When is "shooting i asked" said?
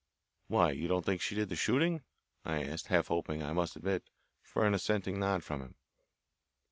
1.55-2.87